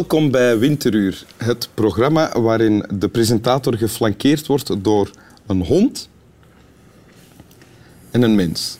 Welkom 0.00 0.30
bij 0.30 0.58
Winteruur, 0.58 1.24
het 1.36 1.68
programma 1.74 2.40
waarin 2.40 2.84
de 2.94 3.08
presentator 3.08 3.76
geflankeerd 3.76 4.46
wordt 4.46 4.84
door 4.84 5.10
een 5.46 5.64
hond 5.64 6.08
en 8.10 8.22
een 8.22 8.34
mens. 8.34 8.78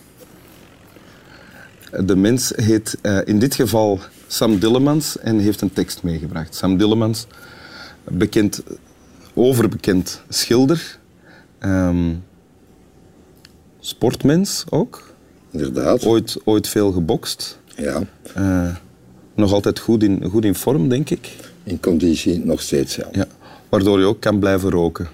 De 2.04 2.16
mens 2.16 2.52
heet 2.56 2.98
uh, 3.02 3.18
in 3.24 3.38
dit 3.38 3.54
geval 3.54 4.00
Sam 4.26 4.58
Dillemans 4.58 5.18
en 5.18 5.38
heeft 5.38 5.60
een 5.60 5.72
tekst 5.72 6.02
meegebracht. 6.02 6.54
Sam 6.54 6.76
Dillemans, 6.76 7.26
bekend, 8.04 8.62
overbekend 9.34 10.22
schilder, 10.28 10.98
um, 11.60 12.24
sportmens 13.80 14.64
ook. 14.68 15.14
Inderdaad. 15.50 16.04
Ooit, 16.04 16.36
ooit 16.44 16.68
veel 16.68 16.92
gebokst. 16.92 17.58
Ja. 17.76 18.02
Uh, 18.36 18.76
nog 19.34 19.52
altijd 19.52 19.78
goed 19.78 20.02
in, 20.02 20.24
goed 20.30 20.44
in 20.44 20.54
vorm, 20.54 20.88
denk 20.88 21.10
ik. 21.10 21.36
In 21.62 21.80
conditie 21.80 22.44
nog 22.44 22.60
steeds, 22.60 22.96
ja. 22.96 23.08
ja. 23.12 23.26
Waardoor 23.68 23.98
je 23.98 24.04
ook 24.04 24.20
kan 24.20 24.38
blijven 24.38 24.70
roken. 24.70 25.08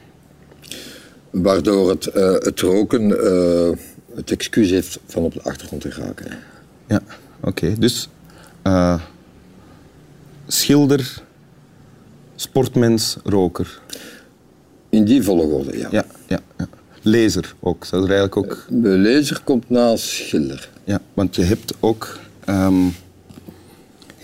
Waardoor 1.30 1.90
het, 1.90 2.06
uh, 2.16 2.32
het 2.32 2.60
roken 2.60 3.08
uh, 3.08 3.76
het 4.14 4.30
excuus 4.30 4.70
heeft 4.70 4.98
van 5.06 5.22
op 5.22 5.32
de 5.32 5.42
achtergrond 5.42 5.82
te 5.82 5.90
geraken. 5.90 6.38
Ja, 6.86 7.00
oké. 7.40 7.48
Okay. 7.48 7.76
Dus 7.78 8.08
uh, 8.66 9.00
schilder, 10.46 11.22
sportmens, 12.36 13.16
roker. 13.24 13.80
In 14.88 15.04
die 15.04 15.22
volgorde, 15.22 15.78
ja. 15.78 15.88
Ja, 15.90 16.04
ja, 16.26 16.40
ja. 16.58 16.68
Lezer 17.02 17.54
ook. 17.60 17.90
Dat 17.90 18.02
is 18.02 18.08
eigenlijk 18.08 18.36
ook... 18.36 18.66
De 18.68 18.88
lezer 18.88 19.40
komt 19.44 19.70
na 19.70 19.96
schilder. 19.96 20.70
Ja, 20.84 21.00
want 21.14 21.36
je 21.36 21.42
hebt 21.42 21.74
ook 21.80 22.18
um, 22.48 22.94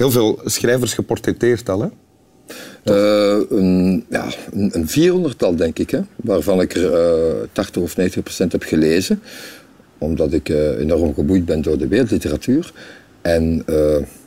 heel 0.03 0.11
veel 0.11 0.41
schrijvers 0.45 0.95
geportretteerd 0.95 1.69
al, 1.69 1.81
hè? 1.81 1.89
Uh, 2.85 3.45
een, 3.51 4.05
ja, 4.11 4.27
een, 4.53 4.89
vierhonderdtal, 4.89 5.57
denk 5.57 5.79
ik, 5.79 5.91
hè, 5.91 6.01
waarvan 6.17 6.61
ik 6.61 6.75
er 6.75 7.41
uh, 7.41 7.49
80 7.53 7.83
of 7.83 7.97
90 7.97 8.23
procent 8.23 8.53
heb 8.53 8.63
gelezen. 8.63 9.23
Omdat 9.99 10.33
ik 10.33 10.49
uh, 10.49 10.79
enorm 10.79 11.15
geboeid 11.15 11.45
ben 11.45 11.63
door 11.63 11.79
de 11.79 11.89
wereldliteratuur. 11.89 12.73
En 13.21 13.65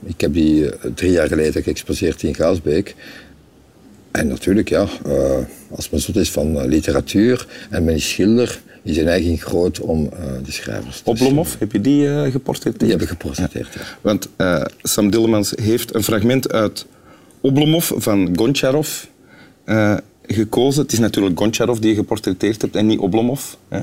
ik 0.04 0.22
heb 0.22 0.34
die 0.34 0.70
drie 0.96 1.12
jaar 1.12 1.28
geleden 1.28 1.64
geëxposeerd 1.64 2.24
in 2.24 2.36
Gaasbeek. 2.36 2.96
En 4.16 4.28
natuurlijk, 4.28 4.70
ja, 4.70 4.88
als 5.72 5.90
men 5.90 6.00
zot 6.00 6.16
is 6.16 6.32
van 6.32 6.68
literatuur 6.68 7.48
en 7.70 7.84
men 7.84 7.96
is 7.96 8.10
schilder, 8.10 8.62
is 8.84 8.98
een 8.98 9.08
eigen 9.08 9.38
groot 9.38 9.80
om 9.80 10.10
de 10.44 10.52
schrijvers 10.52 11.02
te 11.02 11.10
Oblomov, 11.10 11.54
heb 11.60 11.72
je 11.72 11.82
die 11.82 12.32
geportretteerd? 12.32 12.80
Die 12.80 12.92
heb 12.92 13.02
ik 13.02 13.08
geportretteerd, 13.08 13.74
ja. 13.74 13.82
ja. 13.82 13.98
Want 14.02 14.30
Sam 14.82 15.10
Dillemans 15.10 15.54
heeft 15.62 15.96
een 15.96 16.04
fragment 16.04 16.52
uit 16.52 16.86
Oblomov 17.42 17.92
van 17.96 18.30
Goncharov 18.36 19.04
uh, 19.66 19.98
gekozen. 20.28 20.82
Het 20.82 20.92
is 20.92 21.00
natuurlijk 21.00 21.40
Goncharov 21.40 21.80
die 21.80 21.90
je 21.90 21.96
geportretteerd 21.96 22.62
hebt 22.62 22.76
en 22.76 22.86
niet 22.86 23.00
Oblomov. 23.00 23.42
Hè? 23.68 23.80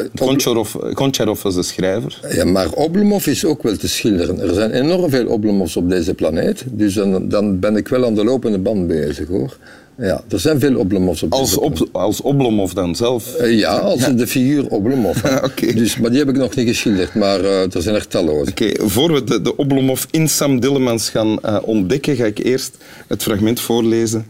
Uh, 0.00 0.04
Goncharov, 0.14 0.74
Goncharov 0.94 1.42
was 1.42 1.54
de 1.54 1.62
schrijver. 1.62 2.20
Ja, 2.30 2.44
maar 2.44 2.72
Oblomov 2.72 3.26
is 3.26 3.44
ook 3.44 3.62
wel 3.62 3.76
te 3.76 3.88
schilderen. 3.88 4.40
Er 4.40 4.54
zijn 4.54 4.70
enorm 4.70 5.10
veel 5.10 5.26
Oblomovs 5.26 5.76
op 5.76 5.90
deze 5.90 6.14
planeet. 6.14 6.64
Dus 6.66 6.94
dan, 6.94 7.28
dan 7.28 7.58
ben 7.58 7.76
ik 7.76 7.88
wel 7.88 8.04
aan 8.04 8.14
de 8.14 8.24
lopende 8.24 8.58
band 8.58 8.86
bezig 8.86 9.28
hoor. 9.28 9.56
Ja, 9.98 10.22
er 10.28 10.40
zijn 10.40 10.60
veel 10.60 10.76
Oblomovs 10.76 11.22
op 11.22 11.32
als, 11.32 11.56
op, 11.56 11.88
als 11.92 12.20
Oblomov 12.20 12.72
dan 12.72 12.94
zelf? 12.94 13.40
Uh, 13.40 13.58
ja, 13.58 13.76
als 13.78 14.00
ja. 14.00 14.10
de 14.10 14.26
figuur 14.26 14.68
Oblomov. 14.68 15.24
okay. 15.50 15.72
dus, 15.74 15.98
maar 15.98 16.10
die 16.10 16.18
heb 16.18 16.28
ik 16.28 16.36
nog 16.36 16.54
niet 16.54 16.68
geschilderd, 16.68 17.14
maar 17.14 17.40
uh, 17.40 17.74
er 17.74 17.82
zijn 17.82 17.94
er 17.94 18.08
talloze. 18.08 18.50
Oké, 18.50 18.64
okay, 18.64 18.88
voor 18.88 19.12
we 19.12 19.24
de, 19.24 19.42
de 19.42 19.56
Oblomov 19.56 20.04
in 20.10 20.28
Sam 20.28 20.60
Dillemans 20.60 21.08
gaan 21.10 21.38
uh, 21.44 21.58
ontdekken, 21.62 22.16
ga 22.16 22.24
ik 22.24 22.38
eerst 22.38 22.76
het 23.06 23.22
fragment 23.22 23.60
voorlezen 23.60 24.26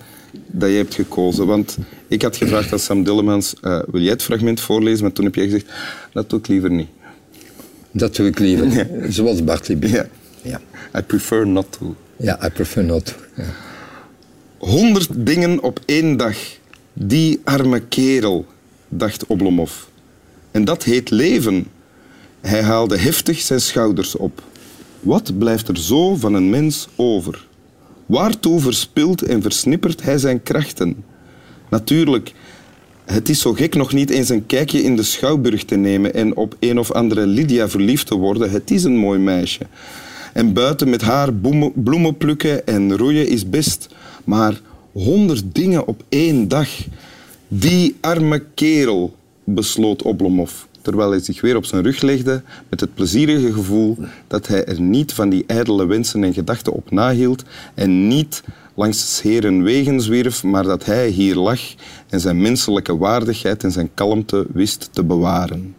dat 0.47 0.71
je 0.71 0.77
hebt 0.77 0.95
gekozen. 0.95 1.47
Want 1.47 1.77
ik 2.09 2.23
had 2.23 2.37
gevraagd 2.37 2.73
aan 2.73 2.79
Sam 2.79 3.05
Dillemans, 3.05 3.55
wil 3.61 4.01
jij 4.01 4.11
het 4.13 4.23
fragment 4.23 4.61
voorlezen? 4.61 5.03
Maar 5.03 5.13
toen 5.13 5.25
heb 5.25 5.35
jij 5.35 5.45
gezegd, 5.45 5.67
dat 6.13 6.31
doe 6.31 6.39
ik 6.39 6.49
liever 6.49 6.71
niet. 6.71 6.89
Dat 7.91 8.17
doe 8.17 8.27
ik 8.27 8.39
liever 8.39 8.67
niet, 8.67 9.15
zoals 9.15 9.45
Bart 9.45 9.67
Ja. 9.81 10.07
ja. 10.43 10.61
I 10.99 11.03
prefer 11.03 11.47
not 11.47 11.67
to. 11.79 11.95
Ja, 12.17 12.47
I 12.47 12.51
prefer 12.51 12.85
not 12.85 13.05
to. 13.05 13.13
Ja. 13.35 13.45
Honderd 14.59 15.09
dingen 15.13 15.63
op 15.63 15.81
één 15.85 16.17
dag. 16.17 16.37
Die 16.93 17.41
arme 17.45 17.81
kerel, 17.81 18.47
dacht 18.89 19.27
Oblomov. 19.27 19.73
En 20.51 20.65
dat 20.65 20.83
heet 20.83 21.11
leven. 21.11 21.67
Hij 22.41 22.63
haalde 22.63 22.99
heftig 22.99 23.41
zijn 23.41 23.61
schouders 23.61 24.17
op. 24.17 24.43
Wat 25.01 25.39
blijft 25.39 25.69
er 25.69 25.79
zo 25.79 26.15
van 26.17 26.35
een 26.35 26.51
mens 26.51 26.89
over? 26.97 27.46
Waartoe 28.07 28.61
verspilt 28.61 29.23
en 29.23 29.43
versnippert 29.43 30.03
hij 30.03 30.19
zijn 30.19 30.43
krachten? 30.43 31.05
Natuurlijk, 31.71 32.33
het 33.05 33.29
is 33.29 33.41
zo 33.41 33.53
gek 33.53 33.75
nog 33.75 33.93
niet 33.93 34.11
eens 34.11 34.29
een 34.29 34.47
kijkje 34.47 34.83
in 34.83 34.97
de 34.97 35.03
schouwburg 35.03 35.65
te 35.65 35.77
nemen 35.77 36.15
en 36.15 36.37
op 36.37 36.57
een 36.61 36.79
of 36.79 36.93
andere 36.93 37.27
Lydia 37.27 37.69
verliefd 37.69 38.07
te 38.07 38.15
worden. 38.15 38.51
Het 38.51 38.71
is 38.71 38.85
een 38.85 38.97
mooi 38.97 39.19
meisje. 39.19 39.67
En 40.33 40.53
buiten 40.53 40.91
met 40.91 41.03
haar 41.03 41.33
bloemen 41.75 42.17
plukken 42.17 42.67
en 42.67 42.97
roeien 42.97 43.29
is 43.29 43.49
best. 43.51 43.89
Maar 44.25 44.61
honderd 44.93 45.45
dingen 45.55 45.87
op 45.87 46.03
één 46.09 46.49
dag. 46.49 46.69
Die 47.49 47.97
arme 48.01 48.43
kerel, 48.55 49.15
besloot 49.45 50.03
Oblomov, 50.03 50.53
terwijl 50.87 51.11
hij 51.11 51.21
zich 51.21 51.41
weer 51.41 51.57
op 51.57 51.65
zijn 51.65 51.83
rug 51.83 52.01
legde 52.01 52.43
met 52.69 52.81
het 52.81 52.95
plezierige 52.95 53.53
gevoel 53.53 53.97
dat 54.27 54.47
hij 54.47 54.65
er 54.65 54.81
niet 54.81 55.13
van 55.13 55.29
die 55.29 55.45
ijdele 55.47 55.87
wensen 55.87 56.25
en 56.25 56.33
gedachten 56.33 56.73
op 56.73 56.91
nahield 56.91 57.45
en 57.75 58.09
niet 58.09 58.43
langs 58.75 59.23
heren 59.23 59.63
wegen 59.63 60.01
zwierf, 60.01 60.43
maar 60.43 60.63
dat 60.63 60.85
hij 60.85 61.09
hier 61.09 61.35
lag 61.35 61.61
en 62.09 62.21
zijn 62.21 62.43
menselijke 62.43 62.97
waardigheid 62.97 63.65
en 63.65 63.73
zijn 63.73 63.91
kalmte 63.95 64.47
wist 64.53 64.89
te 64.93 65.05
bewaren. 65.05 65.75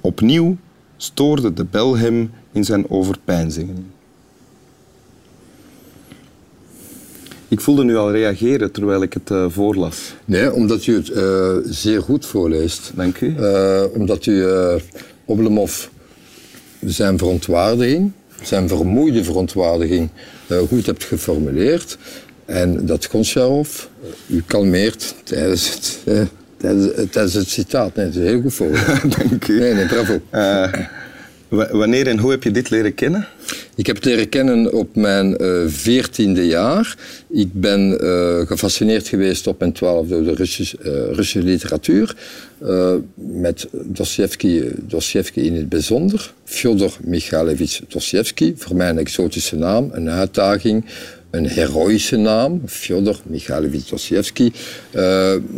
Opnieuw 0.00 0.56
stoorde 0.96 1.52
de 1.52 1.64
bel 1.64 1.96
hem 1.96 2.30
in 2.52 2.64
zijn 2.64 2.90
overpeinzingen. 2.90 3.92
Ik 7.48 7.60
voelde 7.60 7.84
nu 7.84 7.96
al 7.96 8.12
reageren 8.12 8.72
terwijl 8.72 9.02
ik 9.02 9.12
het 9.12 9.30
uh, 9.30 9.46
voorlas. 9.48 10.14
Nee, 10.24 10.52
omdat 10.52 10.86
u 10.86 10.94
het 10.94 11.08
uh, 11.08 11.56
zeer 11.64 12.02
goed 12.02 12.26
voorleest. 12.26 12.92
Dank 12.94 13.20
u. 13.20 13.34
Uh, 13.38 13.82
omdat 13.94 14.26
u 14.26 14.46
Oblomov 15.24 15.86
zijn 16.84 17.18
verontwaardiging, 17.18 18.12
zijn 18.42 18.68
vermoeide 18.68 19.24
verontwaardiging, 19.24 20.08
goed 20.68 20.86
hebt 20.86 21.04
geformuleerd. 21.04 21.98
En 22.44 22.86
dat 22.86 23.04
Goncharov 23.04 23.84
u 24.26 24.42
kalmeert 24.46 25.14
tijdens 25.24 25.74
het, 25.74 25.98
tijdens, 26.56 26.90
tijdens, 27.10 27.34
het 27.34 27.48
citaat. 27.48 27.94
Nee, 27.94 28.06
dat 28.06 28.14
is 28.14 28.28
heel 28.28 28.40
goed 28.40 28.54
voorlezen. 28.54 29.10
Dank 29.18 29.48
u. 29.48 29.58
Nee, 29.58 29.74
nee, 29.74 29.86
bravo. 29.86 30.20
wanneer 31.78 32.06
en 32.06 32.18
hoe 32.18 32.30
heb 32.30 32.42
je 32.42 32.50
dit 32.50 32.70
leren 32.70 32.94
kennen? 32.94 33.28
Ik 33.76 33.86
heb 33.86 33.96
het 33.96 34.04
leren 34.04 34.28
kennen 34.28 34.72
op 34.72 34.96
mijn 34.96 35.36
veertiende 35.66 36.40
uh, 36.40 36.50
jaar. 36.50 36.96
Ik 37.30 37.48
ben 37.52 37.98
uh, 38.04 38.46
gefascineerd 38.46 39.08
geweest 39.08 39.46
op 39.46 39.58
mijn 39.58 39.72
twaalf 39.72 40.08
door 40.08 40.24
de 40.24 40.34
Russische, 40.34 40.76
uh, 40.80 40.92
Russische 40.92 41.42
literatuur. 41.42 42.16
met 43.14 43.68
Dostoevsky 43.82 45.40
in 45.40 45.54
het 45.54 45.68
bijzonder. 45.68 46.32
Fyodor 46.44 46.96
Michailevich 47.04 47.80
Dostoevsky, 47.88 48.52
voor 48.56 48.76
mij 48.76 48.88
een 48.88 48.98
exotische 48.98 49.56
naam, 49.56 49.90
een 49.92 50.10
uitdaging. 50.10 50.84
Een 51.34 51.46
heroïsche 51.46 52.16
naam, 52.16 52.62
Fyodor 52.66 53.20
Michailevich 53.26 53.88
Dostoevsky. 53.88 54.52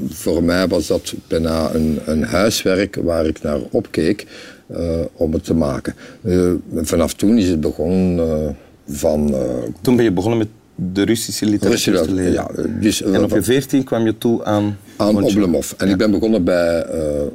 voor 0.09 0.43
mij 0.43 0.69
was 0.69 0.87
dat 0.87 1.15
bijna 1.29 1.75
een, 1.75 1.99
een 2.05 2.23
huiswerk 2.23 2.97
waar 3.03 3.27
ik 3.27 3.43
naar 3.43 3.59
opkeek. 3.71 4.27
Uh, 4.71 5.01
om 5.13 5.33
het 5.33 5.45
te 5.45 5.55
maken. 5.55 5.95
Uh, 6.23 6.53
vanaf 6.75 7.15
toen 7.15 7.39
is 7.39 7.49
het 7.49 7.61
begonnen 7.61 8.57
van... 8.89 9.35
toen 9.81 9.97
ben 9.97 10.05
je 10.05 10.13
begonnen 10.13 10.39
met 10.39 10.49
de 10.75 11.03
Russische 11.03 11.45
literatuur 11.45 11.93
Russische, 11.93 12.07
te 12.07 12.15
leren? 12.15 12.33
Ja, 12.33 12.51
dus, 12.81 13.03
en 13.03 13.25
op 13.25 13.31
je 13.31 13.43
veertien 13.43 13.85
kwam 13.85 14.05
je 14.05 14.19
toe 14.19 14.45
aan... 14.45 14.79
Aan 14.97 15.23
Oblomov. 15.23 15.73
En 15.77 15.87
ja. 15.87 15.93
ik 15.93 15.99
ben 15.99 16.11
begonnen 16.11 16.45
bij 16.45 16.87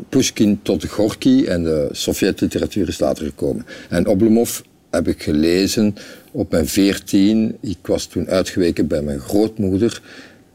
Pushkin 0.09 0.59
tot 0.61 0.85
Gorky 0.85 1.45
en 1.45 1.63
de 1.63 1.89
Sovjet-literatuur 1.91 2.87
is 2.87 2.99
later 2.99 3.25
gekomen. 3.25 3.65
En 3.89 4.07
Oblomov 4.07 4.59
heb 4.89 5.07
ik 5.07 5.23
gelezen 5.23 5.95
op 6.31 6.51
mijn 6.51 6.67
veertien. 6.67 7.57
Ik 7.59 7.77
was 7.81 8.05
toen 8.05 8.27
uitgeweken 8.27 8.87
bij 8.87 9.01
mijn 9.01 9.19
grootmoeder. 9.19 10.01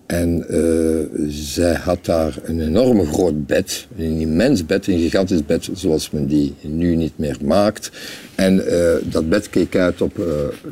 En 0.06 0.44
uh, 0.50 1.28
zij 1.28 1.74
had 1.74 2.04
daar 2.04 2.38
een 2.42 2.60
enorm 2.60 3.06
groot 3.06 3.46
bed, 3.46 3.86
een 3.96 4.20
immens 4.20 4.66
bed, 4.66 4.86
een 4.86 4.98
gigantisch 4.98 5.46
bed 5.46 5.68
zoals 5.72 6.10
men 6.10 6.26
die 6.26 6.54
nu 6.60 6.96
niet 6.96 7.18
meer 7.18 7.36
maakt. 7.42 7.90
En 8.34 8.54
uh, 8.54 8.92
dat 9.02 9.28
bed 9.28 9.50
keek 9.50 9.76
uit 9.76 10.00
op 10.00 10.18
uh, 10.18 10.24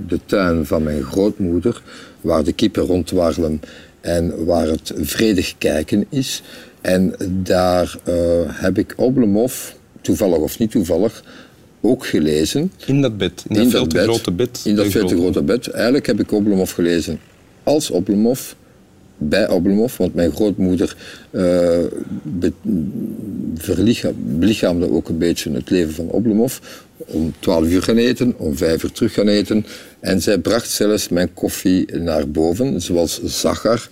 de 0.08 0.20
tuin 0.26 0.66
van 0.66 0.82
mijn 0.82 1.02
grootmoeder, 1.02 1.82
waar 2.20 2.44
de 2.44 2.52
kippen 2.52 2.82
rondwarrelen 2.82 3.60
en 4.00 4.44
waar 4.44 4.66
het 4.66 4.92
vredig 4.96 5.54
kijken 5.58 6.06
is. 6.08 6.42
En 6.80 7.14
daar 7.42 7.98
heb 8.48 8.78
ik 8.78 8.94
Oblomov, 8.96 9.70
toevallig 10.00 10.38
of 10.38 10.58
niet 10.58 10.70
toevallig, 10.70 11.24
ook 11.84 12.06
gelezen. 12.06 12.72
In 12.86 13.00
dat 13.00 13.16
bed, 13.16 13.44
in 13.48 13.56
dat 13.56 13.70
veel 13.70 13.86
te 13.86 14.02
grote 14.02 14.32
bed. 14.32 14.60
In 14.64 14.76
dat 14.76 14.86
veel 14.86 15.06
te 15.06 15.16
grote 15.16 15.42
bed. 15.42 15.68
Eigenlijk 15.68 16.06
heb 16.06 16.20
ik 16.20 16.32
Oblomov 16.32 16.72
gelezen 16.74 17.20
als 17.64 17.90
Oblomov, 17.90 18.52
bij 19.18 19.48
Oblomov, 19.48 19.96
want 19.96 20.14
mijn 20.14 20.32
grootmoeder 20.32 20.96
uh, 21.30 21.78
belichaamde 24.16 24.90
ook 24.90 25.08
een 25.08 25.18
beetje 25.18 25.52
het 25.52 25.70
leven 25.70 25.94
van 25.94 26.08
Oblomov. 26.08 26.58
Om 26.96 27.34
12 27.38 27.68
uur 27.68 27.82
gaan 27.82 27.96
eten, 27.96 28.34
om 28.36 28.56
5 28.56 28.82
uur 28.82 28.92
terug 28.92 29.12
gaan 29.12 29.28
eten. 29.28 29.66
En 30.00 30.22
zij 30.22 30.38
bracht 30.38 30.70
zelfs 30.70 31.08
mijn 31.08 31.32
koffie 31.34 31.96
naar 31.96 32.30
boven, 32.30 32.80
zoals 32.80 33.22
Zachar, 33.22 33.88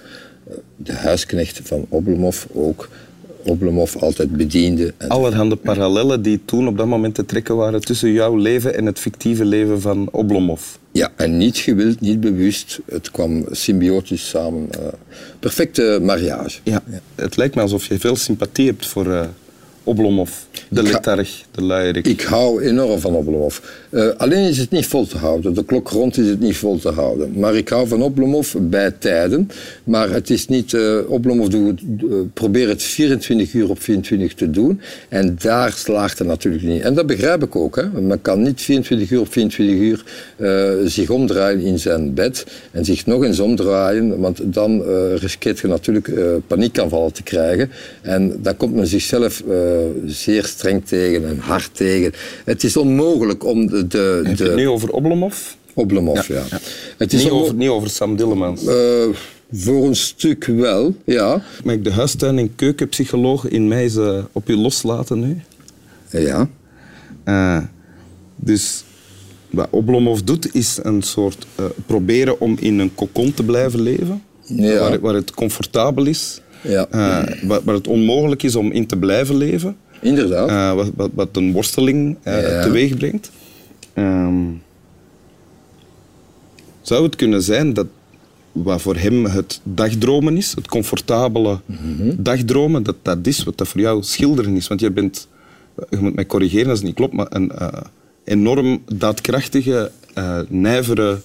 eh, 0.49 0.55
de 0.77 0.93
huisknecht 0.93 1.61
van 1.63 1.87
Oblomov, 1.89 2.45
ook 2.53 2.89
Oblomov 3.45 3.97
altijd 3.97 4.37
bediende. 4.37 4.95
Allerhande 5.09 5.57
parallellen 5.57 6.23
die 6.23 6.41
toen 6.45 6.69
op 6.69 6.77
dat 6.77 6.87
moment 6.87 7.15
te 7.15 7.25
trekken 7.25 7.57
waren 7.57 7.81
tussen 7.81 8.13
jouw 8.13 8.37
leven 8.37 8.75
en 8.75 8.87
het 8.87 8.99
fictieve 8.99 9.45
leven 9.45 9.81
van 9.81 10.09
Oblomov. 10.11 10.63
Ja, 10.93 11.13
en 11.17 11.37
niet 11.37 11.57
gewild, 11.57 12.01
niet 12.01 12.21
bewust. 12.21 12.81
Het 12.87 13.11
kwam 13.11 13.45
symbiotisch 13.51 14.29
samen. 14.29 14.69
Uh, 14.81 14.87
perfecte 15.39 15.99
mariage. 16.03 16.59
Ja, 16.65 16.83
het 17.15 17.37
lijkt 17.37 17.55
me 17.55 17.61
alsof 17.61 17.87
je 17.87 17.99
veel 17.99 18.17
sympathie 18.17 18.67
hebt 18.67 18.87
voor 18.87 19.07
uh, 19.07 19.21
Oblomov, 19.85 20.31
de 20.69 20.83
letarg, 20.83 21.45
de 21.51 21.63
luierik. 21.63 22.07
Ik 22.07 22.21
hou 22.21 22.63
enorm 22.63 23.01
van 23.01 23.15
Oblomov. 23.15 23.59
Uh, 23.91 24.09
alleen 24.17 24.49
is 24.49 24.59
het 24.59 24.71
niet 24.71 24.87
vol 24.87 25.07
te 25.07 25.19
houden. 25.19 25.55
De 25.55 25.65
klok 25.65 25.89
rond 25.89 26.19
is 26.19 26.29
het 26.29 26.41
niet 26.41 26.57
vol 26.57 26.79
te 26.79 26.89
houden. 26.89 27.39
Maar 27.39 27.55
ik 27.55 27.69
hou 27.69 27.89
van 27.89 28.03
Oblomov 28.03 28.55
bij 28.61 28.91
tijden. 28.91 29.51
Maar 29.85 30.11
het 30.11 30.31
is 30.31 30.49
niet... 30.49 30.73
Uh, 30.73 30.99
Oblomov 31.09 31.49
doet, 31.49 31.81
uh, 32.05 32.15
probeert 32.35 32.69
het 32.69 32.83
24 32.83 33.53
uur 33.53 33.71
op 33.71 33.83
24 33.83 34.35
te 34.35 34.51
doen. 34.51 34.81
En 35.09 35.37
daar 35.39 35.73
slaagt 35.73 36.19
het 36.19 36.29
natuurlijk 36.29 36.65
niet. 36.65 36.83
En 36.83 36.95
dat 36.95 37.07
begrijp 37.07 37.43
ik 37.43 37.57
ook. 37.57 37.77
Hè. 37.77 38.01
Men 38.01 38.23
kan 38.23 38.43
niet 38.43 38.61
24 38.61 39.11
uur 39.11 39.21
op 39.21 39.33
24 39.33 39.77
uur 39.77 40.05
zich 40.89 41.11
omdraaien 41.11 41.61
in 41.61 41.79
zijn 41.79 42.15
bed. 42.15 42.47
En 42.71 42.85
zich 42.85 43.07
nog 43.07 43.25
eens 43.25 43.41
omdraaien. 43.41 44.21
Want 44.21 44.41
dan 44.45 44.83
riskeert 45.17 45.59
je 45.59 45.69
natuurlijk 45.69 46.11
paniekaanvallen 46.47 47.13
te 47.13 47.23
krijgen. 47.23 47.71
En 48.03 48.39
dan 48.43 48.57
komt 48.57 48.75
men 48.75 48.87
zichzelf 48.87 49.43
zeer 50.07 50.45
streng 50.45 50.85
tegen 50.85 51.29
en 51.29 51.39
hard 51.39 51.71
tegen. 51.73 52.13
Het 52.45 52.65
is 52.65 52.77
onmogelijk 52.77 53.45
om 53.45 53.67
de... 53.67 53.87
de, 53.87 54.21
Heb 54.25 54.39
je 54.39 54.45
het 54.45 54.55
nu 54.55 54.69
over 54.69 54.91
Oblomov? 54.91 55.37
Oblomov, 55.75 56.29
ja. 56.29 56.45
Het 56.97 57.13
is 57.13 57.23
niet, 57.23 57.33
over, 57.33 57.55
niet 57.55 57.69
over 57.69 57.91
Sam 57.91 58.17
Dillemans? 58.17 58.63
Uh, 58.65 59.05
voor 59.53 59.87
een 59.87 59.97
stuk 59.97 60.45
wel, 60.45 60.95
ja. 61.05 61.43
Mag 61.65 61.75
ik 61.75 61.85
de 61.85 61.93
huistuin- 61.93 62.39
en 62.39 62.55
keukenpsycholoog 62.55 63.49
in 63.49 63.69
mij 63.69 63.89
ze 63.89 64.25
op 64.33 64.47
je 64.47 64.57
loslaten 64.57 65.21
nu? 65.21 65.41
Ja. 66.11 66.49
Uh, 67.25 67.63
dus 68.37 68.85
wat 69.51 69.69
Oblomov 69.71 70.21
doet, 70.21 70.55
is 70.55 70.79
een 70.83 71.03
soort 71.03 71.47
uh, 71.61 71.67
proberen 71.87 72.41
om 72.41 72.57
in 72.61 72.79
een 72.79 72.95
kokon 72.95 73.35
te 73.35 73.43
blijven 73.43 73.81
leven. 73.81 74.23
Ja. 74.43 74.79
Waar, 74.79 75.01
waar, 75.01 75.15
het 75.15 75.31
comfortabel 75.31 76.07
is. 76.07 76.41
Ja. 76.63 76.87
Uh, 76.95 77.23
waar, 77.43 77.61
waar, 77.65 77.75
het 77.75 77.87
onmogelijk 77.87 78.43
is 78.43 78.57
om 78.57 78.71
in 78.71 78.87
te 78.87 78.97
blijven 78.97 79.37
leven. 79.37 79.77
Inderdaad. 80.01 80.51
Uh, 80.51 80.75
wat, 80.75 80.91
wat, 80.97 81.11
wat, 81.15 81.29
een 81.33 81.53
worsteling 81.53 82.17
uh, 82.25 82.43
ja. 82.43 82.63
teweeg 82.63 82.97
brengt. 82.97 83.31
Um, 83.95 84.63
zou 86.81 87.05
het 87.05 87.17
kunnen 87.17 87.43
zijn 87.43 87.73
dat 87.73 87.87
wat 88.53 88.83
voor 88.83 88.97
hem 88.97 89.25
het 89.25 89.61
dagdromen 89.63 90.37
is, 90.37 90.55
het 90.55 90.69
comfortabele 90.69 91.61
mm 91.67 91.77
-hmm. 91.97 92.15
dagdromen, 92.19 92.83
dat 92.83 92.97
dat 93.03 93.27
is 93.27 93.45
wat 93.45 93.59
dat 93.59 93.69
voor 93.69 93.81
jou 93.81 94.03
schilderen 94.03 94.57
is? 94.57 94.69
Want 94.69 94.81
je 94.81 94.91
bent, 94.91 95.29
je 95.91 95.97
moet 95.97 96.15
mij 96.15 96.27
corrigeren 96.27 96.69
als 96.69 96.79
het 96.79 96.87
niet 96.87 96.97
klopt, 96.97 97.13
maar 97.13 97.27
een 97.29 97.53
uh, 97.61 97.69
enorm 98.25 98.83
daadkrachtige, 98.93 99.91
nijvere 100.49 101.19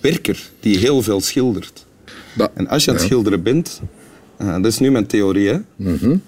werker 0.00 0.50
die 0.60 0.78
heel 0.78 1.02
veel 1.02 1.20
schildert. 1.20 1.86
Ba 2.34 2.50
en 2.54 2.68
als 2.68 2.84
je 2.84 2.90
aan 2.90 2.96
het 2.96 3.04
ja. 3.04 3.10
schilderen 3.10 3.42
bent, 3.42 3.80
dat 4.36 4.66
is 4.66 4.78
nu 4.78 4.90
mijn 4.90 5.06
theorie, 5.06 5.48
hè? 5.48 5.58
Mm 5.76 5.96
-hmm. 5.96 6.22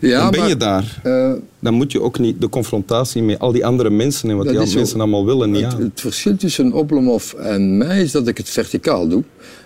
Ja, 0.00 0.20
dan 0.20 0.30
ben 0.30 0.40
maar, 0.40 0.48
je 0.48 0.56
daar. 0.56 1.00
Uh, 1.04 1.32
dan 1.58 1.74
moet 1.74 1.92
je 1.92 2.00
ook 2.00 2.18
niet 2.18 2.40
de 2.40 2.48
confrontatie 2.48 3.22
met 3.22 3.38
al 3.38 3.52
die 3.52 3.66
andere 3.66 3.90
mensen 3.90 4.30
en 4.30 4.36
wat 4.36 4.48
die 4.48 4.58
andere 4.58 4.76
mensen 4.76 5.00
allemaal 5.00 5.26
willen 5.26 5.50
niet 5.50 5.64
het, 5.64 5.74
aan. 5.74 5.80
Het 5.80 6.00
verschil 6.00 6.36
tussen 6.36 6.72
Oblomov 6.72 7.32
en 7.32 7.76
mij 7.76 8.02
is 8.02 8.12
dat 8.12 8.28
ik 8.28 8.36
het 8.36 8.48
verticaal 8.48 9.08
doe. 9.08 9.22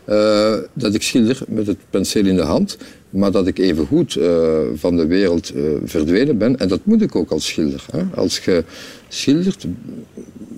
Uh, 0.08 0.54
dat 0.72 0.94
ik 0.94 1.02
schilder 1.02 1.40
met 1.48 1.66
het 1.66 1.76
penseel 1.90 2.26
in 2.26 2.36
de 2.36 2.42
hand, 2.42 2.78
maar 3.10 3.30
dat 3.30 3.46
ik 3.46 3.58
even 3.58 3.86
goed 3.86 4.16
uh, 4.16 4.48
van 4.74 4.96
de 4.96 5.06
wereld 5.06 5.52
verdwenen 5.84 6.38
ben. 6.38 6.58
En 6.58 6.68
dat 6.68 6.80
moet 6.84 7.02
ik 7.02 7.16
ook 7.16 7.30
als 7.30 7.46
schilder. 7.46 7.84
Hè. 7.90 8.02
Als 8.14 8.38
je 8.38 8.64
schildert, 9.08 9.66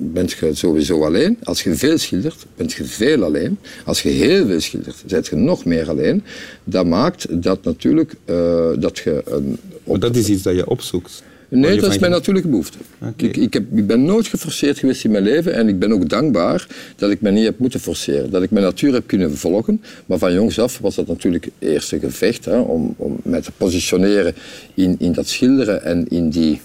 bent 0.00 0.32
je 0.32 0.54
sowieso 0.54 1.04
alleen. 1.04 1.38
Als 1.42 1.62
je 1.62 1.74
veel 1.74 1.98
schildert, 1.98 2.46
bent 2.56 2.72
je 2.72 2.84
veel 2.84 3.24
alleen. 3.24 3.58
Als 3.84 4.02
je 4.02 4.08
heel 4.08 4.46
veel 4.46 4.60
schildert, 4.60 5.02
bent 5.06 5.26
je 5.26 5.36
nog 5.36 5.64
meer 5.64 5.88
alleen. 5.88 6.22
Dat 6.64 6.86
maakt 6.86 7.42
dat 7.42 7.64
natuurlijk 7.64 8.14
uh, 8.30 8.68
dat 8.78 8.98
je 8.98 9.22
een... 9.24 9.58
Maar 9.84 9.98
dat 9.98 10.16
is 10.16 10.28
iets 10.28 10.42
dat 10.42 10.54
je 10.54 10.68
opzoekt? 10.68 11.22
Nee, 11.50 11.80
dat 11.80 11.90
is 11.90 11.98
mijn 11.98 12.12
natuurlijke 12.12 12.48
behoefte. 12.48 12.78
Okay. 12.98 13.28
Ik, 13.28 13.36
ik, 13.36 13.52
heb, 13.52 13.64
ik, 13.74 13.86
ben 13.86 14.04
nooit 14.04 14.26
geforceerd 14.26 14.78
geweest 14.78 15.04
in 15.04 15.10
mijn 15.10 15.24
leven 15.24 15.54
en 15.54 15.68
ik 15.68 15.78
ben 15.78 15.92
ook 15.92 16.08
dankbaar 16.08 16.66
dat 16.96 17.10
ik 17.10 17.20
me 17.20 17.30
niet 17.30 17.44
heb 17.44 17.58
moeten 17.58 17.80
forceren. 17.80 18.30
Dat 18.30 18.42
ik 18.42 18.50
mijn 18.50 18.64
natuur 18.64 18.92
heb 18.92 19.06
kunnen 19.06 19.36
volgen. 19.36 19.82
Maar 20.06 20.18
van 20.18 20.32
jongs 20.32 20.58
af 20.58 20.78
was 20.78 20.94
dat 20.94 21.06
natuurlijk 21.06 21.44
het 21.44 21.54
eerste 21.58 21.98
gevecht 21.98 22.44
hè, 22.44 22.58
om, 22.58 22.94
om 22.96 23.16
mij 23.22 23.40
te 23.40 23.52
positioneren 23.56 24.34
in, 24.74 24.96
in 24.98 25.12
dat 25.12 25.28
schilderen 25.28 25.84
en 25.84 26.08
in 26.08 26.30
die 26.30 26.60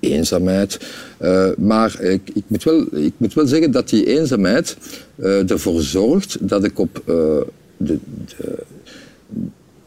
eenzaamheid. 0.00 0.78
Uh, 1.22 1.48
maar 1.56 2.00
ik, 2.00 2.20
ik, 2.34 2.44
moet 2.46 2.64
wel, 2.64 2.86
ik 2.96 3.12
moet 3.16 3.34
wel 3.34 3.46
zeggen 3.46 3.70
dat 3.70 3.88
die 3.88 4.06
eenzaamheid 4.06 4.76
uh, 5.16 5.50
ervoor 5.50 5.80
zorgt 5.80 6.36
dat 6.40 6.64
ik 6.64 6.78
op 6.78 7.02
uh, 7.06 7.14
de, 7.76 7.98
de, 8.36 8.58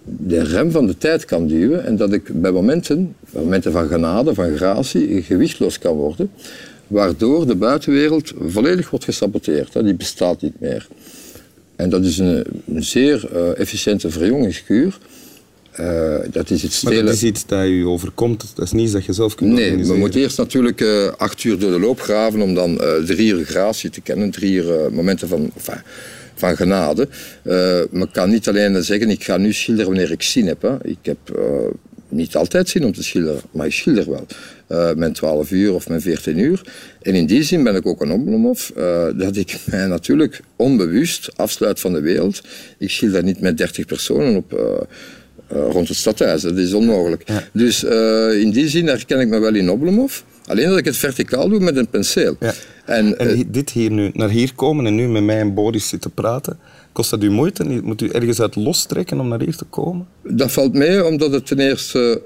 de, 0.03 0.43
rem 0.43 0.71
van 0.71 0.87
de 0.87 0.97
tijd 0.97 1.25
kan 1.25 1.47
duwen 1.47 1.85
en 1.85 1.95
dat 1.95 2.13
ik 2.13 2.41
bij 2.41 2.51
momenten, 2.51 3.15
momenten 3.29 3.71
van 3.71 3.87
genade, 3.87 4.33
van 4.33 4.55
gratie, 4.55 5.21
gewichtloos 5.21 5.79
kan 5.79 5.95
worden, 5.95 6.31
waardoor 6.87 7.47
de 7.47 7.55
buitenwereld 7.55 8.33
volledig 8.47 8.89
wordt 8.89 9.05
gesaboteerd. 9.05 9.73
Die 9.73 9.95
bestaat 9.95 10.41
niet 10.41 10.59
meer. 10.59 10.87
En 11.75 11.89
dat 11.89 12.03
is 12.03 12.17
een, 12.17 12.43
een 12.73 12.83
zeer 12.83 13.35
efficiënte 13.55 14.09
verjongingskuur. 14.09 14.97
Uh, 15.79 16.15
dat 16.31 16.49
is 16.49 16.61
het 16.61 16.73
stelen. 16.73 16.95
Maar 16.95 17.05
dat 17.05 17.13
is 17.13 17.23
iets 17.23 17.45
dat 17.45 17.65
u 17.65 17.85
overkomt, 17.85 18.51
dat 18.55 18.65
is 18.65 18.71
niet 18.71 18.91
dat 18.91 19.05
je 19.05 19.13
zelf 19.13 19.35
kunt 19.35 19.51
Nee, 19.51 19.85
we 19.85 19.97
moeten 19.97 20.19
eerst 20.19 20.37
natuurlijk 20.37 20.81
uh, 20.81 21.07
acht 21.17 21.43
uur 21.43 21.59
door 21.59 21.71
de 21.71 21.79
loop 21.79 22.01
graven 22.01 22.41
om 22.41 22.53
dan 22.53 22.71
uh, 22.71 22.93
drie 22.95 23.33
uur 23.33 23.45
gratie 23.45 23.89
te 23.89 24.01
kennen, 24.01 24.31
drie 24.31 24.53
uur 24.53 24.93
momenten 24.93 25.27
van, 25.27 25.51
enfin, 25.55 25.81
van 26.35 26.55
genade. 26.55 27.07
men 27.91 28.11
kan 28.11 28.29
niet 28.29 28.47
alleen 28.47 28.83
zeggen, 28.83 29.09
ik 29.09 29.23
ga 29.23 29.37
nu 29.37 29.53
schilderen 29.53 29.91
wanneer 29.91 30.11
ik 30.11 30.21
zin 30.21 30.47
heb. 30.47 30.61
Hè. 30.61 30.85
Ik 30.87 30.97
heb 31.01 31.17
niet 32.13 32.35
altijd 32.35 32.69
zin 32.69 32.85
om 32.85 32.93
te 32.93 33.03
schilderen, 33.03 33.41
maar 33.51 33.65
ik 33.65 33.73
schilder 33.73 34.09
wel. 34.09 34.25
Uh, 34.69 34.93
mijn 34.93 35.13
12 35.13 35.51
uur 35.51 35.73
of 35.73 35.87
mijn 35.87 36.01
14 36.01 36.37
uur. 36.37 36.61
En 37.01 37.15
in 37.15 37.25
die 37.25 37.43
zin 37.43 37.63
ben 37.63 37.75
ik 37.75 37.85
ook 37.85 38.01
een 38.01 38.11
Oblomov, 38.11 38.69
uh, 38.77 39.07
dat 39.15 39.35
ik 39.35 39.59
mij 39.71 39.87
natuurlijk 39.87 40.41
onbewust 40.55 41.37
afsluit 41.37 41.79
van 41.79 41.93
de 41.93 42.01
wereld. 42.01 42.41
Ik 42.77 42.89
schilder 42.89 43.23
niet 43.23 43.39
met 43.39 43.57
30 43.57 43.85
personen 43.85 44.35
op... 44.35 44.53
Uh, 44.53 44.59
rond 45.53 45.87
het 45.87 45.97
stadhuis. 45.97 46.41
Dat 46.41 46.57
is 46.57 46.73
onmogelijk. 46.73 47.21
Ja. 47.25 47.43
Dus 47.53 47.83
uh, 47.83 48.41
in 48.41 48.51
die 48.51 48.69
zin 48.69 48.87
herken 48.87 49.19
ik 49.19 49.27
me 49.27 49.39
wel 49.39 49.55
in 49.55 49.69
Oblomov. 49.69 50.21
Alleen 50.45 50.69
dat 50.69 50.77
ik 50.77 50.85
het 50.85 50.97
verticaal 50.97 51.49
doe 51.49 51.59
met 51.59 51.77
een 51.77 51.87
penseel. 51.87 52.35
Ja. 52.39 52.53
En, 52.85 53.19
en 53.19 53.37
uh, 53.37 53.43
dit 53.47 53.69
hier 53.69 53.91
nu, 53.91 54.09
naar 54.13 54.29
hier 54.29 54.51
komen 54.55 54.85
en 54.85 54.95
nu 54.95 55.07
met 55.07 55.23
mij 55.23 55.39
en 55.39 55.53
Boris 55.53 55.87
zitten 55.87 56.11
praten, 56.11 56.59
kost 56.91 57.09
dat 57.09 57.23
u 57.23 57.31
moeite? 57.31 57.81
Moet 57.83 58.01
u 58.01 58.09
ergens 58.09 58.41
uit 58.41 58.55
lostrekken 58.55 59.19
om 59.19 59.27
naar 59.27 59.39
hier 59.39 59.55
te 59.55 59.65
komen? 59.65 60.07
Dat 60.23 60.51
valt 60.51 60.73
mee, 60.73 61.05
omdat 61.05 61.31
het 61.31 61.45
ten 61.45 61.59
eerste... 61.59 62.21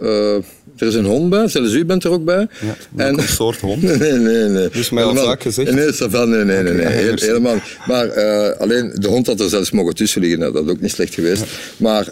er 0.78 0.88
is 0.88 0.94
een 0.94 1.06
hond 1.06 1.30
bij, 1.30 1.48
zelfs 1.48 1.74
u 1.74 1.86
bent 1.86 2.04
er 2.04 2.12
ook 2.12 2.26
bij. 2.26 2.48
Ja, 2.62 3.06
en... 3.06 3.20
een 3.20 3.28
soort 3.28 3.60
hond? 3.68 3.82
nee, 3.82 4.12
nee, 4.12 4.44
nee. 4.44 4.70
Dus 4.70 4.90
mij 4.90 5.04
al 5.04 5.16
vaak 5.16 5.42
gezegd? 5.42 5.72
Nee, 5.72 5.92
nee, 6.10 6.26
nee, 6.28 6.64
nee, 6.64 6.74
nee, 6.74 6.86
Heel, 6.86 7.14
helemaal. 7.16 7.58
Maar 7.88 8.18
uh, 8.18 8.60
alleen, 8.60 8.92
de 8.96 9.08
hond 9.08 9.28
had 9.28 9.40
er 9.40 9.50
zelfs 9.50 9.72
mogen 9.72 9.96
tussen 9.96 10.22
liggen, 10.22 10.40
nou, 10.40 10.54
dat 10.54 10.66
is 10.66 10.72
ook 10.72 10.82
niet 10.82 10.92
slecht 10.92 11.14
geweest. 11.14 11.42
Ja. 11.42 11.48
Maar 11.78 12.06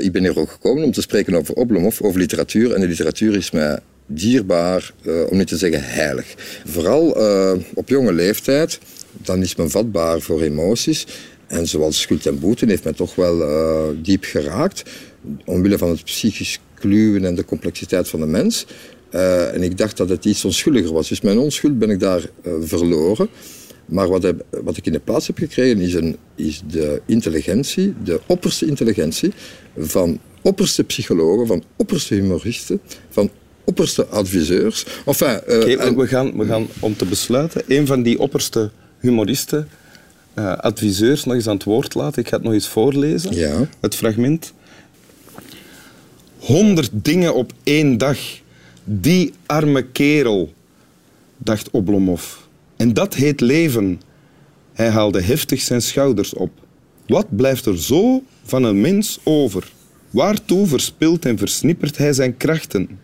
ik 0.00 0.12
ben 0.12 0.22
hier 0.22 0.38
ook 0.38 0.50
gekomen 0.50 0.84
om 0.84 0.92
te 0.92 1.00
spreken 1.00 1.34
over 1.34 1.54
Oblomov, 1.54 2.00
over 2.00 2.20
literatuur. 2.20 2.72
En 2.72 2.80
de 2.80 2.86
literatuur 2.86 3.36
is 3.36 3.50
mij 3.50 3.78
dierbaar, 4.10 4.92
uh, 5.02 5.30
om 5.30 5.38
niet 5.38 5.46
te 5.46 5.56
zeggen 5.56 5.82
heilig. 5.82 6.34
Vooral 6.64 7.16
op 7.74 7.88
jonge 7.88 8.12
leeftijd, 8.12 8.78
dan 9.12 9.42
is 9.42 9.56
men 9.56 9.70
vatbaar 9.70 10.20
voor 10.20 10.40
emoties. 10.42 11.06
En 11.46 11.66
zoals 11.66 12.00
Schuld 12.00 12.26
en 12.26 12.38
Boete 12.38 12.66
heeft 12.66 12.84
mij 12.84 12.92
toch 12.92 13.14
wel 13.14 13.44
diep 14.02 14.24
geraakt. 14.24 14.82
Omwille 15.44 15.78
van 15.78 15.88
het 15.88 16.04
psychisch 16.04 16.60
kluwen 16.74 17.24
en 17.24 17.34
de 17.34 17.44
complexiteit 17.44 18.08
van 18.08 18.20
de 18.20 18.26
mens. 18.26 18.66
En 19.52 19.62
ik 19.62 19.78
dacht 19.78 19.96
dat 19.96 20.08
het 20.08 20.24
iets 20.24 20.44
onschuldiger 20.44 20.92
was. 20.92 21.08
Dus 21.08 21.20
mijn 21.20 21.38
onschuld 21.38 21.78
ben 21.78 21.90
ik 21.90 22.00
daar 22.00 22.22
verloren. 22.60 23.28
Maar 23.90 24.08
wat, 24.08 24.22
heb, 24.22 24.44
wat, 24.62 24.76
ik 24.76 24.86
in 24.86 24.92
de 24.92 25.00
plaats 25.00 25.26
heb 25.26 25.38
gekregen 25.38 25.80
is, 25.80 25.94
een, 25.94 26.16
is 26.34 26.62
de 26.66 27.02
intelligentie, 27.06 27.94
de 28.04 28.20
opperste 28.26 28.66
intelligentie 28.66 29.32
van 29.76 30.18
opperste 30.42 30.84
psychologen, 30.84 31.46
van 31.46 31.62
opperste 31.76 32.14
humoristen, 32.14 32.80
van 33.08 33.30
opperste 33.70 34.06
adviseurs. 34.06 34.86
Enfin, 35.06 35.40
uh, 35.48 35.58
okay, 35.58 35.74
en... 35.74 35.96
we, 35.96 36.06
gaan, 36.06 36.36
we 36.36 36.46
gaan 36.46 36.66
om 36.80 36.96
te 36.96 37.04
besluiten, 37.04 37.62
een 37.68 37.86
van 37.86 38.02
die 38.02 38.18
opperste 38.18 38.70
humoristen, 38.98 39.68
uh, 40.34 40.56
adviseurs, 40.56 41.24
nog 41.24 41.34
eens 41.34 41.46
aan 41.46 41.54
het 41.54 41.64
woord 41.64 41.94
laten. 41.94 42.22
Ik 42.22 42.28
ga 42.28 42.36
het 42.36 42.44
nog 42.44 42.52
eens 42.52 42.68
voorlezen, 42.68 43.34
ja. 43.34 43.68
het 43.80 43.94
fragment. 43.94 44.52
Honderd 46.38 46.90
dingen 46.92 47.34
op 47.34 47.52
één 47.62 47.98
dag. 47.98 48.18
Die 48.84 49.32
arme 49.46 49.82
kerel, 49.82 50.52
dacht 51.36 51.70
Oblomov. 51.70 52.22
En 52.76 52.92
dat 52.92 53.14
heet 53.14 53.40
leven. 53.40 54.00
Hij 54.72 54.88
haalde 54.88 55.22
heftig 55.22 55.60
zijn 55.60 55.82
schouders 55.82 56.34
op. 56.34 56.50
Wat 57.06 57.36
blijft 57.36 57.66
er 57.66 57.78
zo 57.78 58.22
van 58.44 58.64
een 58.64 58.80
mens 58.80 59.18
over? 59.24 59.72
Waartoe 60.10 60.66
verspilt 60.66 61.24
en 61.24 61.38
versnippert 61.38 61.96
hij 61.96 62.12
zijn 62.12 62.36
krachten? 62.36 62.98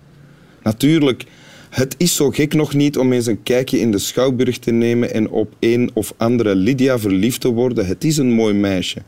Natuurlijk, 0.67 1.25
het 1.71 1.95
is 1.99 2.15
zo 2.15 2.31
gek 2.31 2.55
nog 2.55 2.75
niet 2.75 2.99
om 2.99 3.13
eens 3.13 3.27
een 3.27 3.43
kijkje 3.43 3.79
in 3.79 3.91
de 3.91 3.99
schouwburg 3.99 4.59
te 4.59 4.71
nemen 4.71 5.15
en 5.15 5.31
op 5.31 5.55
een 5.61 5.91
of 5.93 6.15
andere 6.17 6.55
Lydia 6.55 6.99
verliefd 6.99 7.41
te 7.41 7.49
worden. 7.49 7.87
Het 7.87 8.05
is 8.05 8.17
een 8.17 8.33
mooi 8.33 8.55
meisje. 8.55 9.03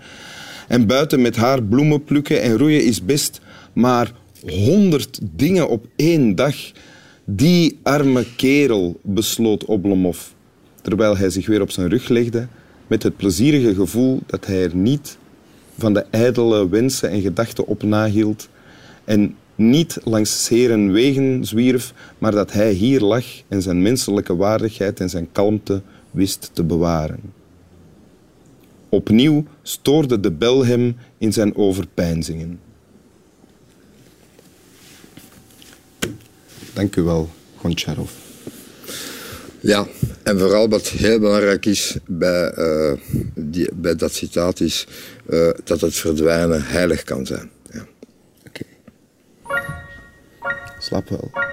En 0.69 0.87
buiten 0.87 1.23
met 1.23 1.37
haar 1.37 1.63
bloemen 1.63 2.05
plukken 2.05 2.43
en 2.43 2.59
roeien 2.59 2.85
is 2.85 3.05
best, 3.05 3.41
maar 3.73 4.13
honderd 4.47 5.21
dingen 5.23 5.69
op 5.69 5.87
één 5.97 6.35
dag. 6.35 6.55
Die 7.25 7.79
arme 7.83 8.25
kerel, 8.37 9.01
besloot 9.03 9.65
Oblomov, 9.65 10.19
terwijl 10.83 11.17
hij 11.17 11.31
zich 11.31 11.47
weer 11.47 11.61
op 11.61 11.71
zijn 11.71 11.89
rug 11.89 12.09
legde, 12.09 12.47
met 12.87 13.03
het 13.03 13.17
plezierige 13.17 13.75
gevoel 13.75 14.21
dat 14.27 14.47
hij 14.47 14.63
er 14.63 14.77
niet 14.77 15.19
van 15.79 15.95
de 15.95 16.05
ijdele 16.11 16.69
wensen 16.69 17.11
en 17.11 17.21
gedachten 17.21 17.67
op 17.67 17.83
nahield 17.83 18.49
en 19.05 19.37
niet 19.59 19.99
langs 20.05 20.45
zeren 20.45 20.93
wegen 20.93 21.45
zwierf, 21.45 21.93
maar 22.19 22.33
dat 22.33 22.53
hij 22.53 22.73
hier 22.73 23.01
lag 23.01 23.25
en 23.49 23.63
zijn 23.63 23.83
menselijke 23.83 24.37
waardigheid 24.37 25.01
en 25.01 25.09
zijn 25.09 25.29
kalmte 25.33 25.83
wist 26.11 26.51
te 26.53 26.65
bewaren. 26.65 27.21
Opnieuw 28.89 29.45
stoorde 29.63 30.21
de 30.21 30.33
bel 30.33 30.65
hem 30.65 30.97
in 31.19 31.33
zijn 31.33 31.57
overpeinzingen. 31.57 32.61
Dank 36.73 36.97
u 36.97 37.03
wel, 37.03 37.31
Goncharov. 37.57 38.11
Ja, 39.61 39.87
en 40.23 40.39
vooral 40.39 40.69
wat 40.69 40.89
heel 40.89 41.19
belangrijk 41.19 41.67
is 41.67 41.97
bij, 42.07 42.53
die, 43.35 43.69
bij 43.75 43.97
dat 43.97 44.13
citaat 44.13 44.61
is 44.61 44.87
uh, 45.31 45.49
dat 45.65 45.81
het 45.81 45.95
verdwijnen 45.95 46.63
heilig 46.65 47.03
kan 47.03 47.27
zijn. 47.27 47.51
Ja. 50.91 50.97
Oké. 50.97 51.15
Okay. 51.15 51.29
Slaap 51.29 51.33
wel. 51.33 51.48